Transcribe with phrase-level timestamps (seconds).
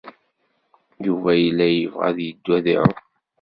[1.05, 2.93] Yuba yella yebɣa ad yeddu ad iɛum.